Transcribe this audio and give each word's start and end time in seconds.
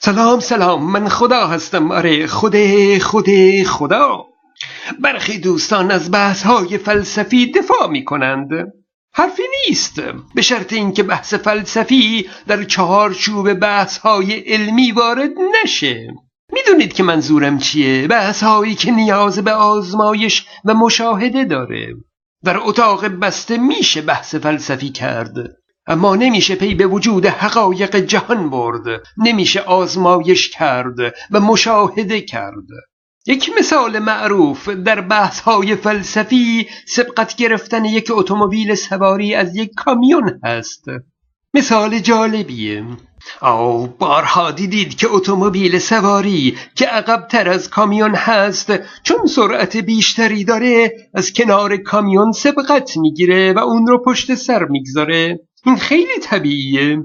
سلام 0.00 0.40
سلام 0.40 0.90
من 0.90 1.08
خدا 1.08 1.46
هستم. 1.46 1.92
آره 1.92 2.26
خود 2.26 2.56
خود 2.98 3.26
خدا. 3.66 4.24
برخی 5.00 5.38
دوستان 5.38 5.90
از 5.90 6.10
بحث 6.10 6.42
های 6.42 6.78
فلسفی 6.78 7.52
دفاع 7.52 7.88
می 7.88 8.04
کنند 8.04 8.48
حرفی 9.12 9.42
نیست. 9.66 10.00
به 10.34 10.42
شرط 10.42 10.72
اینکه 10.72 11.02
بحث 11.02 11.34
فلسفی 11.34 12.28
در 12.46 12.64
چهارچوب 12.64 13.54
بحث 13.54 13.98
های 13.98 14.32
علمی 14.32 14.92
وارد 14.92 15.30
نشه. 15.64 16.08
می‌دونید 16.52 16.92
که 16.92 17.02
منظورم 17.02 17.58
چیه؟ 17.58 18.06
بحث 18.06 18.42
هایی 18.42 18.74
که 18.74 18.90
نیاز 18.90 19.38
به 19.38 19.52
آزمایش 19.52 20.46
و 20.64 20.74
مشاهده 20.74 21.44
داره. 21.44 21.94
در 22.44 22.58
اتاق 22.58 23.06
بسته 23.06 23.56
میشه 23.56 24.02
بحث 24.02 24.34
فلسفی 24.34 24.88
کرد. 24.88 25.57
اما 25.88 26.16
نمیشه 26.16 26.54
پی 26.54 26.74
به 26.74 26.86
وجود 26.86 27.26
حقایق 27.26 27.96
جهان 27.96 28.50
برد 28.50 29.02
نمیشه 29.16 29.60
آزمایش 29.60 30.50
کرد 30.50 30.96
و 31.30 31.40
مشاهده 31.40 32.20
کرد. 32.20 32.66
یک 33.26 33.50
مثال 33.58 33.98
معروف 33.98 34.68
در 34.68 35.00
بحث 35.00 35.40
های 35.40 35.76
فلسفی 35.76 36.68
سبقت 36.86 37.36
گرفتن 37.36 37.84
یک 37.84 38.10
اتومبیل 38.10 38.74
سواری 38.74 39.34
از 39.34 39.56
یک 39.56 39.70
کامیون 39.76 40.40
هست. 40.44 40.84
مثال 41.54 41.98
جالبیه. 41.98 42.84
آو 43.40 43.86
بارها 43.86 44.50
دیدید 44.50 44.94
که 44.94 45.08
اتومبیل 45.10 45.78
سواری 45.78 46.56
که 46.74 46.86
عقبتر 46.86 47.48
از 47.48 47.70
کامیون 47.70 48.14
هست 48.14 48.72
چون 49.02 49.26
سرعت 49.26 49.76
بیشتری 49.76 50.44
داره 50.44 50.92
از 51.14 51.32
کنار 51.32 51.76
کامیون 51.76 52.32
سبقت 52.32 52.96
می‌گیره 52.96 53.52
و 53.52 53.58
اون 53.58 53.86
رو 53.86 54.02
پشت 54.02 54.34
سر 54.34 54.64
می‌گذاره. 54.64 55.47
این 55.66 55.76
خیلی 55.76 56.18
طبیعیه. 56.22 57.04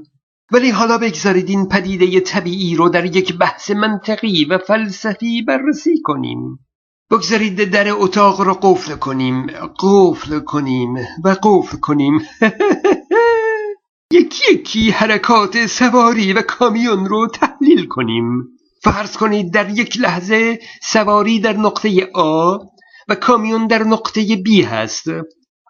ولی 0.51 0.69
حالا 0.69 0.97
بگذارید 0.97 1.49
این 1.49 1.67
پدیده 1.67 2.19
طبیعی 2.19 2.75
رو 2.75 2.89
در 2.89 3.05
یک 3.05 3.37
بحث 3.37 3.71
منطقی 3.71 4.45
و 4.45 4.57
فلسفی 4.57 5.41
بررسی 5.41 6.01
کنیم. 6.03 6.59
بگذارید 7.11 7.63
در 7.63 7.87
اتاق 7.89 8.41
رو 8.41 8.53
قفل 8.53 8.95
کنیم. 8.95 9.47
قفل 9.79 10.39
کنیم 10.39 10.95
و 11.23 11.35
قفل 11.43 11.77
کنیم. 11.77 12.21
یکی 14.11 14.53
یکی 14.53 14.91
حرکات 14.91 15.65
سواری 15.65 16.33
و 16.33 16.41
کامیون 16.41 17.05
رو 17.05 17.27
تحلیل 17.27 17.87
کنیم. 17.87 18.43
فرض 18.83 19.17
کنید 19.17 19.53
در 19.53 19.69
یک 19.69 19.97
لحظه 19.99 20.59
سواری 20.81 21.39
در 21.39 21.57
نقطه 21.57 22.09
آ 22.13 22.57
و 23.07 23.15
کامیون 23.15 23.67
در 23.67 23.83
نقطه 23.83 24.35
بی 24.35 24.61
هست. 24.61 25.07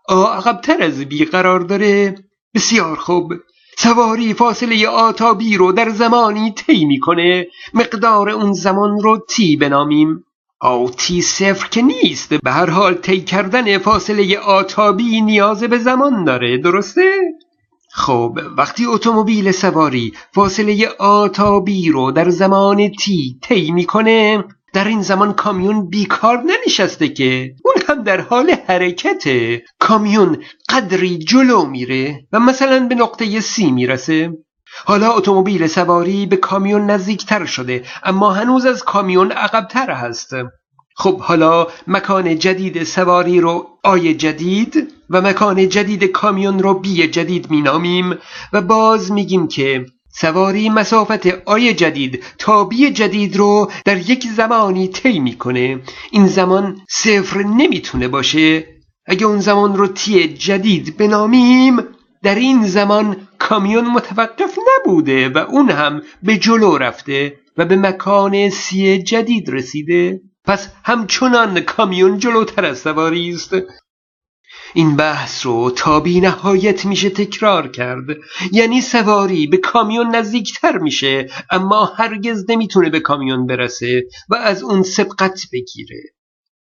آ 0.08 0.34
عقبتر 0.34 0.84
از 0.84 1.00
بی 1.00 1.26
قرار 1.26 1.60
داره. 1.60 2.16
بسیار 2.56 2.96
خوب. 2.96 3.34
سواری 3.78 4.34
فاصله 4.34 4.88
آ 4.88 5.12
تا 5.12 5.34
بی 5.34 5.58
رو 5.58 5.72
در 5.72 5.90
زمانی 5.90 6.52
طی 6.52 6.86
می‌کنه. 6.86 7.48
مقدار 7.74 8.30
اون 8.30 8.54
زمان 8.54 9.00
رو 9.02 9.26
تی 9.30 9.56
بنامیم. 9.56 10.24
آ 10.60 10.88
تی 10.88 11.22
صفر 11.22 11.68
که 11.70 11.82
نیست. 11.82 12.34
به 12.34 12.52
هر 12.52 12.70
حال 12.70 12.94
طی 12.94 13.22
کردن 13.22 13.78
فاصله 13.78 14.38
آ 14.38 14.64
تا 14.64 14.92
بی 14.92 15.22
نیاز 15.22 15.64
به 15.64 15.78
زمان 15.78 16.24
داره. 16.24 16.58
درسته؟ 16.58 17.12
خب 17.92 18.40
وقتی 18.58 18.86
اتومبیل 18.86 19.52
سواری 19.52 20.14
فاصله 20.34 20.88
آ 21.00 21.28
تا 21.28 21.60
بی 21.60 21.90
رو 21.90 22.12
در 22.12 22.30
زمان 22.30 22.92
تی 22.92 23.40
طی 23.44 23.72
می‌کنه 23.72 24.44
در 24.74 24.88
این 24.88 25.02
زمان 25.02 25.34
کامیون 25.34 25.90
بیکار 25.90 26.44
ننشسته 26.44 27.10
که 27.10 27.56
در 28.04 28.22
حال 28.22 28.56
حرکته 28.68 29.64
کامیون 29.80 30.44
قدری 30.70 31.18
جلو 31.18 31.66
میره 31.66 32.28
و 32.32 32.40
مثلا 32.40 32.88
به 32.88 32.96
نقطه 32.96 33.40
سی 33.40 33.72
می‌رسه. 33.72 34.32
حالا 34.86 35.14
اتومبیل 35.14 35.68
سواری 35.68 36.26
به 36.26 36.36
کامیون 36.36 36.90
نزدیکتر 36.90 37.46
شده 37.46 37.84
اما 38.04 38.32
هنوز 38.32 38.66
از 38.66 38.84
کامیون 38.84 39.32
عقبتر 39.32 39.92
هست. 39.92 40.34
خب 40.96 41.20
حالا 41.20 41.68
مکان 41.88 42.40
جدید 42.40 42.84
سواری 42.84 43.40
رو 43.40 43.68
آی 43.84 44.14
جدید 44.14 44.94
و 45.10 45.22
مکان 45.22 45.70
جدید 45.70 46.04
کامیون 46.04 46.60
رو 46.60 46.74
بی 46.74 47.08
جدید 47.08 47.52
مینامیم 47.52 48.18
و 48.54 48.62
باز 48.62 49.12
میگیم 49.12 49.48
که 49.48 49.86
سواری 50.16 50.70
مسافت 50.70 51.28
آی 51.46 51.74
جدید 51.74 52.24
تا 52.38 52.64
بی 52.64 52.90
جدید 52.90 53.38
رو 53.38 53.72
در 53.86 53.98
یک 53.98 54.28
زمانی 54.28 54.88
طی 54.88 55.20
می‌کنه. 55.20 55.80
این 56.12 56.28
زمان 56.28 56.82
صفر 56.90 57.44
نمی‌تونه 57.44 58.08
باشه. 58.08 58.66
اگه 59.06 59.26
اون 59.26 59.40
زمان 59.40 59.78
رو 59.78 59.88
تی 59.88 60.28
جدید 60.28 60.98
بنامیم 60.98 61.78
در 62.24 62.36
این 62.36 62.68
زمان 62.68 63.28
کامیون 63.40 63.86
متوقف 63.86 64.58
نبوده 64.68 65.30
و 65.30 65.38
اون 65.38 65.70
هم 65.70 66.02
به 66.24 66.38
جلو 66.38 66.78
رفته 66.78 67.36
و 67.58 67.66
به 67.66 67.76
مکان 67.76 68.50
سی 68.50 69.04
جدید 69.04 69.50
رسیده. 69.50 70.22
پس 70.46 70.70
همچنان 70.84 71.60
کامیون 71.60 72.20
جلوتر 72.20 72.66
از 72.66 72.80
سواری 72.80 73.30
است. 73.30 73.56
این 74.74 74.96
بحث 74.96 75.46
رو 75.46 75.72
تا 75.72 76.00
بی 76.00 76.22
نهایت 76.22 76.86
میشه 76.86 77.10
تکرار 77.10 77.68
کرد. 77.68 78.06
یعنی 78.52 78.82
سواری 78.82 79.48
به 79.48 79.58
کامیون 79.58 80.16
نزدیکتر 80.16 80.78
میشه 80.78 81.30
اما 81.52 81.86
هرگز 81.86 82.46
نمی‌تونه 82.50 82.90
به 82.90 83.00
کامیون 83.00 83.48
برسه 83.48 84.04
و 84.30 84.36
از 84.36 84.64
اون 84.64 84.84
سبقت 84.84 85.42
بگیره. 85.54 86.04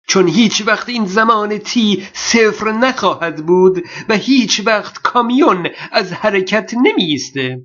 چون 0.08 0.28
هیچ 0.28 0.64
وقت 0.68 0.90
این 0.90 1.06
زمان 1.06 1.58
تی 1.58 2.08
صفر 2.14 2.72
نخواهد 2.72 3.46
بود 3.46 3.84
و 4.10 4.16
هیچ 4.16 4.62
وقت 4.66 5.02
کامیون 5.02 5.68
از 5.92 6.14
حرکت 6.14 6.74
نمیسته 6.84 7.62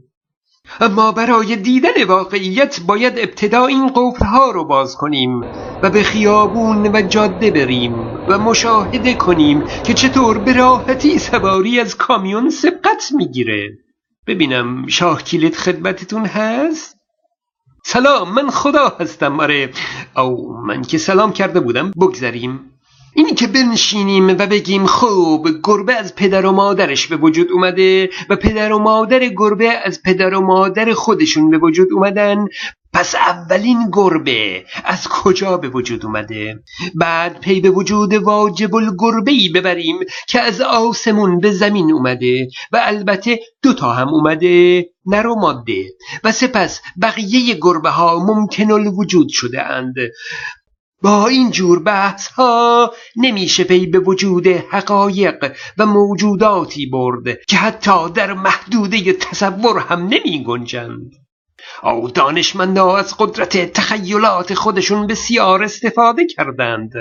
اما 0.81 1.13
برای 1.13 1.57
دیدن 1.57 2.05
واقعیت 2.09 2.81
باید 2.81 3.19
ابتدا 3.19 3.67
این 3.67 3.91
قفلها 3.95 4.51
رو 4.51 4.65
باز 4.65 4.97
کنیم 4.97 5.41
و 5.83 5.91
به 5.91 6.03
خیابون 6.03 6.87
و 6.87 7.03
جاده 7.03 7.51
بریم 7.51 7.95
و 8.29 8.39
مشاهده 8.39 9.15
کنیم 9.15 9.65
که 9.85 9.95
چطور 9.95 10.39
به 10.39 10.53
راحتی 10.53 11.19
سواری 11.19 11.81
از 11.81 11.97
کامیون 11.97 12.51
سبقت 12.51 13.13
می‌گیره. 13.15 13.79
ببینم 14.27 14.87
شاه 14.87 15.23
کلید 15.23 15.55
خدمتتون 15.57 16.27
هست؟ 16.27 16.97
سلام 17.85 18.35
من 18.35 18.51
خدا 18.51 18.97
هستم. 19.01 19.41
آره 19.41 19.71
او 20.17 20.57
من 20.67 20.83
که 20.83 20.99
سلام 20.99 21.33
کرده 21.33 21.61
بودم 21.61 21.91
بگذریم. 21.91 22.61
اینی 23.15 23.35
که 23.35 23.47
بنشینیم 23.47 24.29
و 24.29 24.47
بگیم 24.47 24.87
خوب 24.87 25.49
گربه 25.65 25.95
از 25.95 26.15
پدر 26.15 26.47
و 26.47 26.53
مادرش 26.53 27.07
به 27.07 27.17
وجود 27.17 27.53
اومده 27.53 28.11
و 28.29 28.37
پدر 28.37 28.73
و 28.73 28.79
مادر 28.79 29.29
گربه 29.29 29.69
از 29.85 30.03
پدر 30.03 30.35
و 30.35 30.41
مادر 30.41 30.93
خودشون 30.93 31.51
به 31.51 31.59
وجود 31.59 31.89
اومدن 31.93 32.47
پس 32.93 33.15
اولین 33.15 33.91
گربه 33.93 34.65
از 34.85 35.09
کجا 35.09 35.57
به 35.57 35.69
وجود 35.69 36.07
اومده؟ 36.07 36.63
بعد 36.95 37.41
پی 37.41 37.61
به 37.61 37.71
وجود 37.71 38.15
واجب 38.15 38.75
الگربه 38.75 39.33
ای 39.33 39.49
ببریم 39.49 39.97
که 40.29 40.41
از 40.41 40.61
آسمون 40.61 41.39
به 41.39 41.51
زمین 41.51 41.93
اومده 41.93 42.49
و 42.73 42.81
البته 42.83 43.41
دوتا 43.63 43.93
هم 43.93 44.09
اومده 44.09 44.87
نر 45.07 45.27
و 45.27 45.35
ماده. 45.35 45.85
و 46.25 46.33
سپس 46.33 46.81
بقیه 47.03 47.55
گربه 47.55 47.91
ها 47.91 48.19
ممکن 48.27 48.71
الوجود 48.71 49.29
شده 49.29 49.63
اند. 49.63 49.95
با 51.03 51.27
این 51.27 51.51
جور 51.51 51.83
بحث 51.83 52.29
ها 52.29 52.93
نمیشه 53.17 53.65
پی 53.65 53.87
به 53.87 53.99
وجود 53.99 54.47
حقایق 54.47 55.57
و 55.79 55.87
موجوداتی 55.87 56.87
برد 56.87 57.45
که 57.49 57.57
حتی 57.57 58.11
در 58.11 58.33
محدوده 58.33 59.13
تصور 59.13 59.79
هم 59.79 60.03
نمی 60.03 60.45
گنجند 60.45 61.13
او 61.83 62.11
دانشمندا 62.11 62.97
از 62.97 63.15
قدرت 63.19 63.73
تخیلات 63.73 64.55
خودشون 64.55 65.07
بسیار 65.07 65.63
استفاده 65.63 66.27
کردند. 66.27 66.93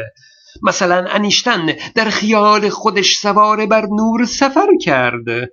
مثلا 0.64 1.06
انیشتن 1.10 1.70
در 1.96 2.10
خیال 2.10 2.70
خودش 2.70 3.18
سوار 3.18 3.66
بر 3.66 3.86
نور 3.86 4.26
سفر 4.26 4.68
کرد. 4.82 5.26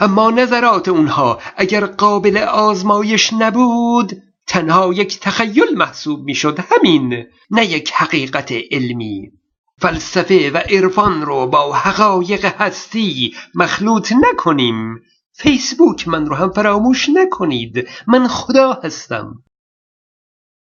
اما 0.00 0.30
نظرات 0.30 0.88
اونها 0.88 1.38
اگر 1.56 1.86
قابل 1.86 2.36
آزمایش 2.36 3.32
نبود 3.32 4.22
تنها 4.48 4.92
یک 4.92 5.20
تخیل 5.20 5.74
محسوب 5.76 6.24
می‌شد 6.24 6.58
همین 6.58 7.26
نه 7.50 7.66
یک 7.66 7.92
حقیقت 7.92 8.52
علمی. 8.70 9.30
فلسفه 9.80 10.50
و 10.50 10.56
عرفان 10.56 11.22
رو 11.22 11.46
با 11.46 11.72
حقایق 11.72 12.44
هستی 12.44 13.34
مخلوط 13.54 14.12
نکنیم. 14.12 14.94
فیسبوک 15.32 16.08
من 16.08 16.26
رو 16.26 16.34
هم 16.34 16.50
فراموش 16.50 17.08
نکنید. 17.08 17.88
من 18.06 18.28
خدا 18.28 18.80
هستم. 18.84 19.34